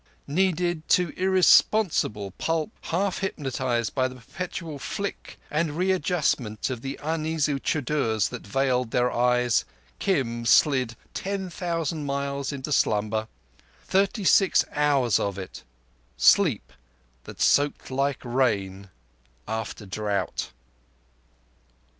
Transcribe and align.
Kneaded 0.25 0.87
to 0.97 1.09
irresponsible 1.15 2.31
pulp, 2.39 2.71
half 2.85 3.19
hypnotized 3.19 3.93
by 3.93 4.07
the 4.07 4.15
perpetual 4.15 4.79
flick 4.79 5.39
and 5.51 5.77
readjustment 5.77 6.71
of 6.71 6.81
the 6.81 6.99
uneasy 7.03 7.59
chudders 7.59 8.29
that 8.29 8.41
veiled 8.47 8.89
their 8.89 9.11
eyes, 9.11 9.63
Kim 9.99 10.43
slid 10.47 10.95
ten 11.13 11.51
thousand 11.51 12.07
miles 12.07 12.51
into 12.51 12.71
slumber—thirty 12.71 14.23
six 14.23 14.65
hours 14.71 15.19
of 15.19 15.37
it—sleep 15.37 16.73
that 17.25 17.39
soaked 17.39 17.91
like 17.91 18.25
rain 18.25 18.89
after 19.47 19.85
drought. 19.85 20.49